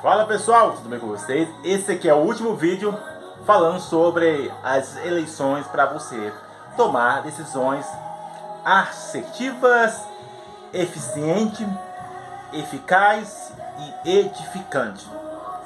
Fala 0.00 0.26
pessoal, 0.26 0.74
tudo 0.74 0.88
bem 0.88 1.00
com 1.00 1.08
vocês? 1.08 1.48
Esse 1.64 1.90
aqui 1.90 2.08
é 2.08 2.14
o 2.14 2.18
último 2.18 2.54
vídeo 2.54 2.96
falando 3.44 3.80
sobre 3.80 4.48
as 4.62 4.96
eleições 5.04 5.66
para 5.66 5.86
você 5.86 6.32
tomar 6.76 7.22
decisões 7.22 7.84
assertivas, 8.64 10.00
eficientes, 10.72 11.66
eficazes 12.52 13.52
e 14.04 14.18
edificantes, 14.18 15.04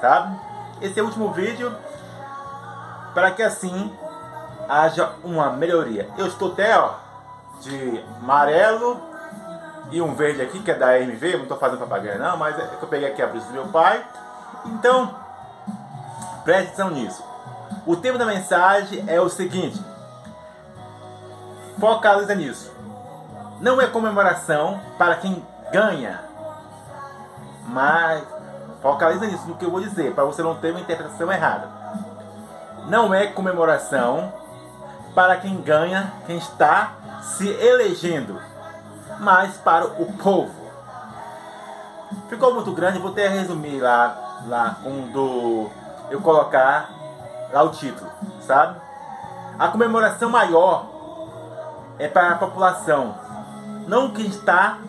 sabe? 0.01 0.35
Esse 0.81 0.99
é 0.99 1.03
o 1.03 1.05
último 1.05 1.31
vídeo 1.31 1.71
para 3.13 3.29
que 3.29 3.43
assim 3.43 3.95
haja 4.67 5.11
uma 5.23 5.51
melhoria. 5.51 6.09
Eu 6.17 6.25
estou 6.25 6.53
até 6.53 6.75
ó, 6.75 6.95
de 7.61 8.03
amarelo 8.19 8.99
e 9.91 10.01
um 10.01 10.15
verde 10.15 10.41
aqui 10.41 10.59
que 10.63 10.71
é 10.71 10.73
da 10.73 10.99
MV, 10.99 11.33
não 11.33 11.43
estou 11.43 11.57
fazendo 11.59 11.77
propaganda 11.77 12.17
não, 12.17 12.35
mas 12.35 12.57
é 12.57 12.65
que 12.65 12.81
eu 12.81 12.89
peguei 12.89 13.09
aqui 13.09 13.21
a 13.21 13.27
brisa 13.27 13.45
do 13.45 13.53
meu 13.53 13.67
pai 13.67 14.03
então, 14.65 15.15
preste 16.43 16.67
atenção 16.67 16.89
nisso. 16.89 17.23
O 17.85 17.95
tema 17.95 18.17
da 18.17 18.25
mensagem 18.25 19.03
é 19.07 19.19
o 19.19 19.29
seguinte: 19.29 19.83
focaliza 21.79 22.33
nisso. 22.35 22.71
Não 23.59 23.81
é 23.81 23.87
comemoração 23.87 24.79
para 24.97 25.15
quem 25.15 25.45
ganha, 25.71 26.21
mas 27.67 28.23
focaliza 28.81 29.25
nisso 29.25 29.47
no 29.47 29.55
que 29.55 29.65
eu 29.65 29.71
vou 29.71 29.81
dizer, 29.81 30.13
para 30.13 30.25
você 30.25 30.43
não 30.43 30.55
ter 30.55 30.71
uma 30.71 30.81
interpretação 30.81 31.31
errada. 31.31 31.69
Não 32.87 33.13
é 33.13 33.27
comemoração 33.27 34.33
para 35.15 35.37
quem 35.37 35.61
ganha, 35.61 36.11
quem 36.25 36.37
está 36.37 36.91
se 37.21 37.47
elegendo, 37.47 38.39
mas 39.19 39.55
para 39.57 39.85
o 39.85 40.11
povo. 40.13 40.51
Ficou 42.27 42.53
muito 42.53 42.71
grande, 42.71 42.99
vou 42.99 43.11
até 43.11 43.27
resumir 43.27 43.79
lá 43.79 44.32
lá 44.47 44.77
quando 44.83 45.69
eu 46.09 46.21
colocar 46.21 46.89
lá 47.51 47.63
o 47.63 47.69
título, 47.69 48.09
sabe? 48.41 48.79
A 49.57 49.67
comemoração 49.67 50.29
maior 50.29 50.87
é 51.99 52.07
para 52.07 52.31
a 52.31 52.35
população, 52.35 53.15
não 53.87 54.11
quem 54.11 54.25
está 54.25 54.79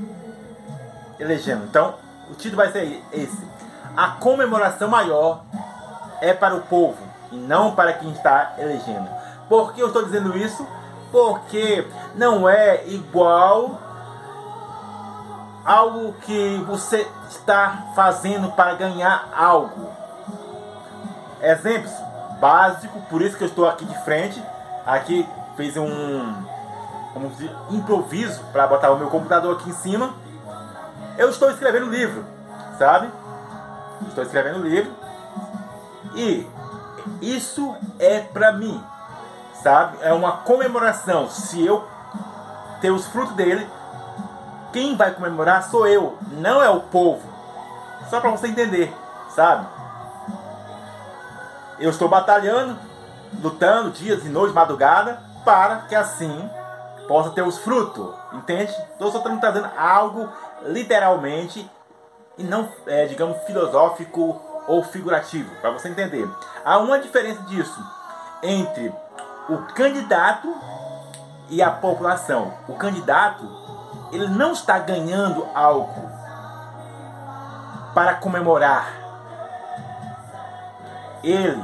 elegendo. 1.18 1.64
Então, 1.64 1.94
o 2.30 2.34
título 2.34 2.56
vai 2.56 2.72
ser 2.72 3.02
esse. 3.12 3.46
A 3.96 4.08
comemoração 4.08 4.88
maior 4.88 5.42
é 6.20 6.32
para 6.32 6.54
o 6.54 6.62
povo 6.62 6.98
e 7.30 7.36
não 7.36 7.74
para 7.74 7.92
quem 7.92 8.10
está 8.10 8.54
elegendo. 8.58 9.08
Por 9.48 9.72
que 9.72 9.80
eu 9.80 9.88
estou 9.88 10.04
dizendo 10.04 10.36
isso? 10.36 10.66
Porque 11.12 11.86
não 12.14 12.48
é 12.48 12.86
igual 12.88 13.78
algo 15.64 16.12
que 16.20 16.62
você 16.66 17.08
está 17.28 17.92
fazendo 17.94 18.52
para 18.52 18.74
ganhar 18.74 19.28
algo. 19.34 19.88
Exemplos 21.40 21.92
básicos, 22.40 23.02
por 23.04 23.22
isso 23.22 23.36
que 23.36 23.44
eu 23.44 23.48
estou 23.48 23.68
aqui 23.68 23.84
de 23.84 23.98
frente. 24.04 24.42
Aqui 24.86 25.26
fiz 25.56 25.76
um 25.76 26.44
como 27.14 27.28
dizer, 27.28 27.50
improviso 27.70 28.42
para 28.52 28.66
botar 28.66 28.90
o 28.90 28.98
meu 28.98 29.08
computador 29.08 29.56
aqui 29.56 29.70
em 29.70 29.74
cima. 29.74 30.12
Eu 31.16 31.30
estou 31.30 31.48
escrevendo 31.48 31.86
livro, 31.86 32.24
sabe? 32.76 33.08
Estou 34.08 34.24
escrevendo 34.24 34.58
livro 34.58 34.92
e 36.16 36.46
isso 37.22 37.74
é 38.00 38.18
para 38.20 38.52
mim, 38.52 38.82
sabe? 39.62 39.98
É 40.02 40.12
uma 40.12 40.38
comemoração. 40.38 41.30
Se 41.30 41.64
eu 41.64 41.86
ter 42.80 42.90
os 42.90 43.06
frutos 43.06 43.34
dele, 43.36 43.66
quem 44.74 44.96
vai 44.96 45.14
comemorar 45.14 45.70
sou 45.70 45.86
eu, 45.86 46.18
não 46.32 46.60
é 46.60 46.68
o 46.68 46.80
povo. 46.80 47.22
Só 48.10 48.20
para 48.20 48.30
você 48.30 48.48
entender, 48.48 48.92
sabe? 49.30 49.68
Eu 51.78 51.90
estou 51.90 52.08
batalhando, 52.08 52.76
lutando 53.40 53.92
dias 53.92 54.24
e 54.24 54.28
noites, 54.28 54.52
madrugada, 54.52 55.20
para 55.44 55.82
que 55.82 55.94
assim 55.94 56.50
possa 57.06 57.30
ter 57.30 57.42
os 57.42 57.56
frutos, 57.58 58.12
entende? 58.32 58.74
Eu 58.98 59.12
só 59.12 59.18
estou 59.18 59.38
trazendo 59.38 59.70
algo 59.78 60.28
literalmente 60.64 61.70
e 62.36 62.42
não, 62.42 62.68
é, 62.88 63.06
digamos, 63.06 63.38
filosófico 63.44 64.42
ou 64.66 64.82
figurativo, 64.82 65.54
para 65.60 65.70
você 65.70 65.88
entender. 65.88 66.28
Há 66.64 66.78
uma 66.78 66.98
diferença 66.98 67.42
disso 67.42 67.80
entre 68.42 68.92
o 69.48 69.58
candidato 69.72 70.52
e 71.48 71.62
a 71.62 71.70
população. 71.70 72.52
O 72.66 72.74
candidato 72.74 73.64
ele 74.14 74.28
não 74.28 74.52
está 74.52 74.78
ganhando 74.78 75.44
algo 75.52 76.08
para 77.92 78.14
comemorar. 78.14 78.94
Ele 81.22 81.62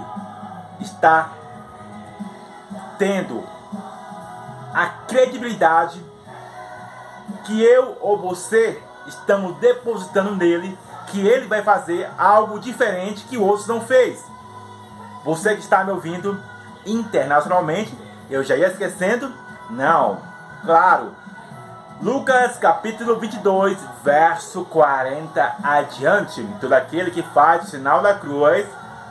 está 0.80 1.30
tendo 2.98 3.44
a 4.74 4.86
credibilidade 5.06 6.04
que 7.44 7.62
eu 7.62 7.96
ou 8.00 8.18
você 8.18 8.82
estamos 9.06 9.56
depositando 9.58 10.34
nele 10.34 10.76
que 11.06 11.26
ele 11.26 11.46
vai 11.46 11.62
fazer 11.62 12.10
algo 12.18 12.58
diferente 12.58 13.24
que 13.26 13.38
outros 13.38 13.68
não 13.68 13.80
fez. 13.80 14.24
Você 15.24 15.54
que 15.54 15.60
está 15.60 15.84
me 15.84 15.92
ouvindo 15.92 16.40
internacionalmente, 16.84 17.96
eu 18.28 18.42
já 18.42 18.56
ia 18.56 18.68
esquecendo? 18.68 19.32
Não. 19.68 20.20
Claro, 20.64 21.14
Lucas 22.02 22.56
capítulo 22.56 23.16
22, 23.16 23.76
verso 24.02 24.64
40 24.64 25.56
adiante. 25.62 26.42
Todo 26.58 26.72
aquele 26.72 27.10
que 27.10 27.22
faz 27.22 27.64
o 27.64 27.66
sinal 27.66 28.00
da 28.00 28.14
cruz 28.14 28.66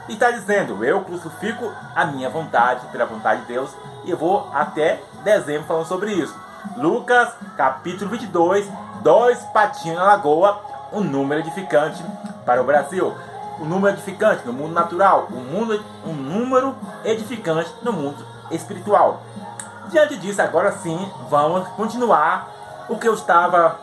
está 0.08 0.32
dizendo: 0.32 0.84
Eu 0.84 1.02
crucifico 1.02 1.72
a 1.96 2.06
minha 2.06 2.32
vontade 2.32 2.88
pela 2.88 3.06
vontade 3.06 3.42
de 3.42 3.48
Deus. 3.48 3.70
E 4.06 4.10
eu 4.10 4.18
vou 4.18 4.50
até 4.52 5.00
dezembro 5.24 5.68
falando 5.68 5.86
sobre 5.86 6.14
isso. 6.14 6.36
Lucas 6.78 7.32
capítulo 7.56 8.10
22, 8.10 8.68
dois 9.04 9.38
patinhos 9.54 10.00
na 10.00 10.06
lagoa, 10.06 10.60
um 10.92 11.02
número 11.02 11.42
edificante 11.42 12.04
para 12.44 12.60
o 12.60 12.66
Brasil. 12.66 13.16
Um 13.60 13.66
número 13.66 13.96
edificante 13.96 14.48
no 14.48 14.54
mundo 14.54 14.74
natural, 14.74 15.28
um, 15.32 15.42
mundo, 15.42 15.80
um 16.08 16.14
número 16.14 16.76
edificante 17.06 17.72
no 17.84 17.94
mundo 17.94 18.26
espiritual. 18.50 19.22
Diante 19.90 20.18
disso, 20.18 20.42
agora 20.42 20.72
sim, 20.72 21.08
vamos 21.30 21.68
continuar 21.70 22.59
o 22.90 22.98
que 22.98 23.08
eu 23.08 23.14
estava 23.14 23.80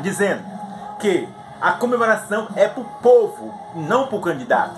dizendo, 0.00 0.42
que 0.98 1.28
a 1.60 1.72
comemoração 1.72 2.48
é 2.56 2.66
para 2.66 2.80
o 2.80 2.84
povo, 3.02 3.54
não 3.74 4.06
para 4.06 4.16
o 4.16 4.20
candidato. 4.20 4.74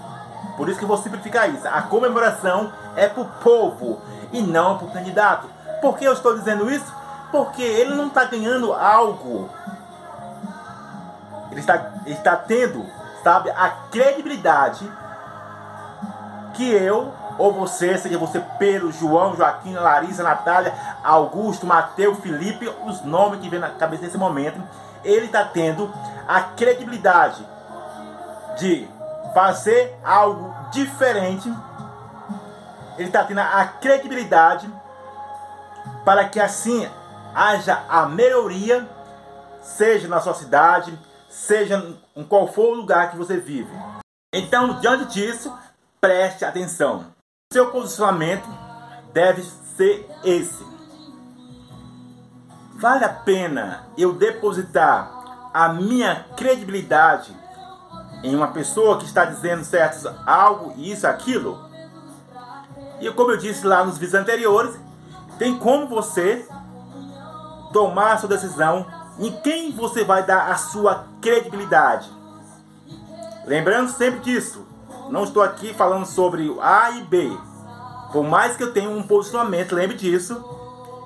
Por 0.56 0.68
isso 0.68 0.78
que 0.78 0.84
eu 0.84 0.88
vou 0.88 0.96
simplificar 0.96 1.48
isso. 1.48 1.66
A 1.68 1.82
comemoração 1.82 2.72
é 2.96 3.08
para 3.08 3.22
o 3.22 3.26
povo 3.42 4.00
e 4.32 4.42
não 4.42 4.76
para 4.76 4.86
o 4.86 4.90
candidato. 4.90 5.48
Por 5.80 5.96
que 5.96 6.04
eu 6.04 6.12
estou 6.12 6.36
dizendo 6.36 6.70
isso? 6.70 6.92
Porque 7.30 7.62
ele 7.62 7.94
não 7.94 8.08
está 8.08 8.24
ganhando 8.24 8.72
algo. 8.72 9.48
Ele 11.50 11.60
está, 11.60 11.92
ele 12.04 12.14
está 12.14 12.36
tendo, 12.36 12.84
sabe, 13.22 13.50
a 13.50 13.70
credibilidade 13.90 14.90
que 16.54 16.70
eu 16.70 17.12
ou 17.38 17.52
você, 17.52 17.96
seja 17.98 18.18
você 18.18 18.40
Pedro, 18.58 18.92
João, 18.92 19.36
Joaquim, 19.36 19.74
Larissa, 19.74 20.22
Natália, 20.22 20.74
Augusto, 21.02 21.66
Mateus, 21.66 22.18
Felipe, 22.20 22.68
os 22.86 23.02
nomes 23.02 23.40
que 23.40 23.48
vem 23.48 23.60
na 23.60 23.70
cabeça 23.70 24.04
nesse 24.04 24.18
momento, 24.18 24.62
ele 25.04 25.26
está 25.26 25.44
tendo 25.44 25.92
a 26.28 26.40
credibilidade 26.40 27.44
de 28.58 28.88
fazer 29.34 29.98
algo 30.04 30.54
diferente. 30.70 31.52
Ele 32.96 33.08
está 33.08 33.24
tendo 33.24 33.40
a 33.40 33.64
credibilidade 33.64 34.70
para 36.04 36.28
que 36.28 36.38
assim 36.38 36.88
haja 37.34 37.82
a 37.88 38.06
melhoria, 38.06 38.88
seja 39.60 40.06
na 40.08 40.20
sua 40.20 40.34
cidade, 40.34 40.98
seja 41.28 41.96
em 42.14 42.24
qual 42.24 42.46
for 42.46 42.72
o 42.72 42.74
lugar 42.74 43.10
que 43.10 43.16
você 43.16 43.38
vive. 43.38 43.70
Então, 44.34 44.78
diante 44.80 45.06
disso, 45.06 45.56
preste 46.00 46.44
atenção. 46.44 47.11
Seu 47.52 47.70
posicionamento 47.70 48.48
deve 49.12 49.42
ser 49.76 50.08
esse. 50.24 50.64
Vale 52.76 53.04
a 53.04 53.10
pena 53.10 53.88
eu 53.98 54.14
depositar 54.14 55.50
a 55.52 55.68
minha 55.68 56.24
credibilidade 56.34 57.36
em 58.22 58.34
uma 58.34 58.48
pessoa 58.48 58.96
que 58.96 59.04
está 59.04 59.26
dizendo 59.26 59.64
certo 59.64 60.08
algo, 60.24 60.72
isso, 60.78 61.06
aquilo? 61.06 61.62
E 62.98 63.10
como 63.10 63.32
eu 63.32 63.36
disse 63.36 63.66
lá 63.66 63.84
nos 63.84 63.98
vídeos 63.98 64.14
anteriores, 64.14 64.74
tem 65.38 65.58
como 65.58 65.86
você 65.86 66.48
tomar 67.70 68.12
a 68.12 68.16
sua 68.16 68.30
decisão 68.30 68.86
em 69.18 69.30
quem 69.42 69.72
você 69.72 70.04
vai 70.04 70.24
dar 70.24 70.50
a 70.50 70.56
sua 70.56 71.04
credibilidade. 71.20 72.10
Lembrando 73.44 73.90
sempre 73.90 74.20
disso, 74.20 74.71
não 75.12 75.24
estou 75.24 75.42
aqui 75.42 75.74
falando 75.74 76.06
sobre 76.06 76.56
A 76.58 76.90
e 76.92 77.02
B. 77.02 77.28
Por 78.10 78.24
mais 78.24 78.56
que 78.56 78.62
eu 78.62 78.72
tenha 78.72 78.88
um 78.88 79.06
posicionamento, 79.06 79.74
lembre 79.74 79.94
disso. 79.94 80.32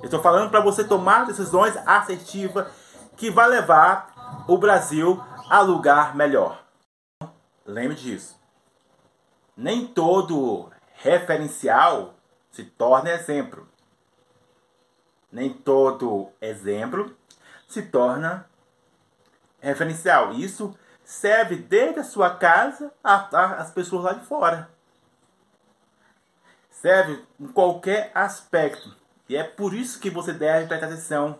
Eu 0.00 0.04
estou 0.04 0.22
falando 0.22 0.48
para 0.48 0.60
você 0.60 0.84
tomar 0.84 1.26
decisões 1.26 1.76
assertivas 1.78 2.68
que 3.16 3.32
vai 3.32 3.48
levar 3.48 4.44
o 4.46 4.56
Brasil 4.58 5.20
a 5.50 5.60
lugar 5.60 6.14
melhor. 6.14 6.62
lembre 7.66 7.96
disso. 7.96 8.38
Nem 9.56 9.88
todo 9.88 10.70
referencial 10.94 12.14
se 12.52 12.62
torna 12.62 13.10
exemplo. 13.10 13.66
Nem 15.32 15.52
todo 15.52 16.28
exemplo 16.40 17.12
se 17.66 17.82
torna 17.82 18.48
referencial. 19.58 20.32
Isso 20.32 20.72
serve 21.06 21.54
desde 21.54 22.00
a 22.00 22.04
sua 22.04 22.34
casa 22.34 22.92
às 23.04 23.70
pessoas 23.70 24.02
lá 24.02 24.12
de 24.12 24.26
fora. 24.26 24.68
Serve 26.68 27.24
em 27.38 27.46
qualquer 27.46 28.10
aspecto. 28.12 28.92
E 29.28 29.36
é 29.36 29.44
por 29.44 29.72
isso 29.72 30.00
que 30.00 30.10
você 30.10 30.32
deve 30.32 30.66
prestar 30.66 30.86
atenção 30.86 31.38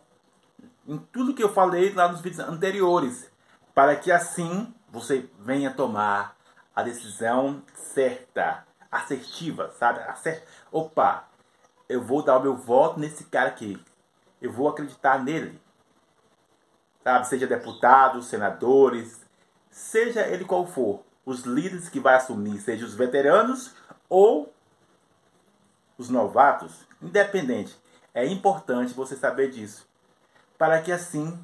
em 0.87 0.97
tudo 0.97 1.35
que 1.35 1.43
eu 1.43 1.53
falei 1.53 1.93
lá 1.93 2.07
nos 2.07 2.21
vídeos 2.21 2.49
anteriores. 2.49 3.29
Para 3.75 3.97
que 3.97 4.13
assim 4.13 4.73
você 4.89 5.29
venha 5.41 5.73
tomar 5.73 6.37
a 6.75 6.85
decisão 6.85 7.61
certa, 7.75 8.65
assertiva, 8.91 9.75
sabe? 9.79 9.99
Acert... 10.03 10.45
Opa, 10.71 11.29
eu 11.89 12.01
vou 12.01 12.23
dar 12.23 12.39
o 12.39 12.43
meu 12.43 12.57
voto 12.57 13.01
nesse 13.01 13.25
cara 13.25 13.49
aqui. 13.49 13.83
Eu 14.41 14.53
vou 14.53 14.69
acreditar 14.69 15.23
nele. 15.25 15.61
Sabe? 17.03 17.27
Seja 17.27 17.49
deputados, 17.49 18.27
senadores, 18.27 19.26
seja 19.77 20.27
ele 20.27 20.47
qual 20.47 20.67
for. 20.67 21.05
Os 21.23 21.43
líderes 21.43 21.91
que 21.91 22.01
vai 22.01 22.15
assumir, 22.15 22.59
seja 22.61 22.87
os 22.87 22.95
veteranos 22.95 23.75
ou 24.09 24.51
os 25.99 26.09
novatos, 26.09 26.87
independente. 27.03 27.79
É 28.15 28.25
importante 28.25 28.95
você 28.95 29.15
saber 29.15 29.51
disso. 29.51 29.87
Para 30.57 30.81
que 30.81 30.91
assim 30.91 31.39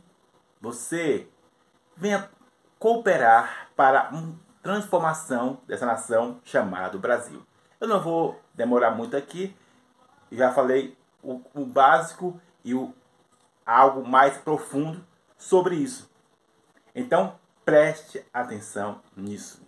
você 0.62 1.28
venha 1.94 2.30
cooperar 2.78 3.68
para 3.76 4.08
uma 4.10 4.34
transformação 4.62 5.60
dessa 5.66 5.84
nação 5.84 6.40
chamada 6.42 6.96
Brasil. 6.96 7.44
Eu 7.78 7.86
não 7.86 8.00
vou 8.00 8.40
demorar 8.54 8.92
muito 8.92 9.14
aqui, 9.14 9.54
já 10.30 10.54
falei 10.54 10.96
o, 11.22 11.42
o 11.52 11.66
básico 11.66 12.40
e 12.64 12.74
o 12.74 12.94
algo 13.66 14.08
mais 14.08 14.38
profundo 14.38 15.04
sobre 15.36 15.74
isso. 15.74 16.10
Então, 16.94 17.38
preste 17.64 18.24
atenção 18.32 19.00
nisso. 19.16 19.62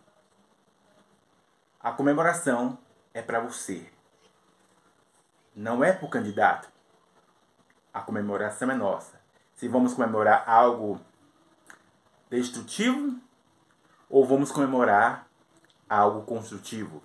A 1.80 1.92
comemoração 1.92 2.78
é 3.12 3.22
para 3.22 3.40
você. 3.40 3.88
Não 5.54 5.84
é 5.84 5.92
para 5.92 6.06
o 6.06 6.10
candidato. 6.10 6.68
A 7.92 8.00
comemoração 8.00 8.70
é 8.70 8.74
nossa. 8.74 9.20
Se 9.54 9.68
vamos 9.68 9.94
comemorar 9.94 10.48
algo 10.48 11.00
destrutivo 12.28 13.20
ou 14.10 14.26
vamos 14.26 14.50
comemorar 14.50 15.28
algo 15.88 16.22
construtivo. 16.22 17.02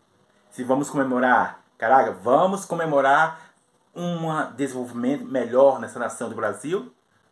Se 0.49 0.63
vamos 0.63 0.89
comemorar, 0.89 1.63
caraca, 1.77 2.11
vamos 2.11 2.65
comemorar 2.65 3.51
um 3.95 4.51
desenvolvimento 4.55 5.25
melhor 5.25 5.79
nessa 5.79 5.99
nação 5.99 6.29
do 6.29 6.35
Brasil 6.35 6.91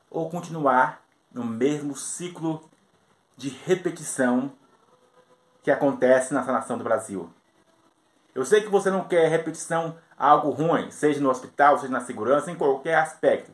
ou 0.10 0.30
continuar 0.30 1.02
no 1.32 1.44
mesmo 1.44 1.96
ciclo 1.96 2.70
de 3.38 3.50
repetição 3.50 4.52
que 5.64 5.70
acontece 5.70 6.34
nessa 6.34 6.52
nação 6.52 6.78
do 6.78 6.84
Brasil. 6.84 7.32
Eu 8.34 8.44
sei 8.44 8.62
que 8.62 8.70
você 8.70 8.90
não 8.90 9.08
quer 9.08 9.30
repetição 9.30 9.98
algo 10.18 10.50
ruim, 10.50 10.90
seja 10.92 11.22
no 11.22 11.30
hospital, 11.30 11.78
seja 11.78 11.92
na 11.92 12.02
segurança, 12.02 12.52
em 12.52 12.56
qualquer 12.56 12.96
aspecto. 12.96 13.52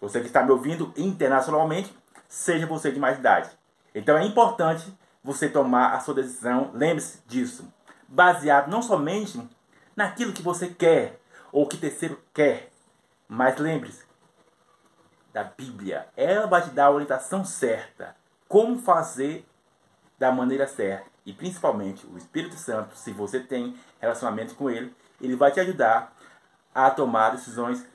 Você 0.00 0.20
que 0.20 0.26
está 0.26 0.42
me 0.42 0.50
ouvindo 0.50 0.92
internacionalmente, 0.96 1.96
seja 2.28 2.66
você 2.66 2.92
de 2.92 3.00
mais 3.00 3.18
idade. 3.18 3.50
Então 3.94 4.16
é 4.16 4.24
importante 4.24 4.96
você 5.24 5.48
tomar 5.48 5.94
a 5.94 6.00
sua 6.00 6.14
decisão, 6.14 6.70
lembre-se 6.74 7.22
disso, 7.26 7.72
baseado 8.06 8.70
não 8.70 8.82
somente 8.82 9.40
naquilo 9.96 10.32
que 10.32 10.42
você 10.42 10.68
quer, 10.68 11.20
ou 11.50 11.66
que 11.66 11.76
terceiro 11.76 12.18
quer. 12.32 12.70
Mas 13.26 13.58
lembre-se 13.58 14.07
da 15.32 15.44
Bíblia. 15.44 16.08
Ela 16.16 16.46
vai 16.46 16.62
te 16.62 16.70
dar 16.70 16.86
a 16.86 16.90
orientação 16.90 17.44
certa. 17.44 18.16
Como 18.48 18.78
fazer 18.78 19.46
da 20.18 20.32
maneira 20.32 20.66
certa. 20.66 21.06
E 21.24 21.32
principalmente 21.32 22.06
o 22.06 22.16
Espírito 22.16 22.54
Santo, 22.56 22.96
se 22.96 23.12
você 23.12 23.40
tem 23.40 23.76
relacionamento 24.00 24.54
com 24.54 24.70
ele, 24.70 24.94
ele 25.20 25.36
vai 25.36 25.50
te 25.50 25.60
ajudar 25.60 26.12
a 26.74 26.90
tomar 26.90 27.30
decisões 27.30 27.86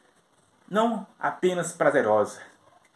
não 0.70 1.06
apenas 1.20 1.74
prazerosas, 1.74 2.40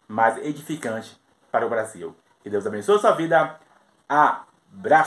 mas 0.07 0.37
edificantes 0.37 1.19
para 1.51 1.65
o 1.65 1.69
Brasil. 1.69 2.15
Que 2.41 2.49
Deus 2.49 2.65
abençoe 2.65 2.95
a 2.95 2.99
sua 2.99 3.11
vida. 3.11 3.59
Abraço! 4.07 5.05